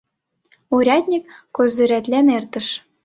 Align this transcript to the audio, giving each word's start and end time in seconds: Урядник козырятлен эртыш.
Урядник 0.75 1.23
козырятлен 1.55 2.27
эртыш. 2.37 2.67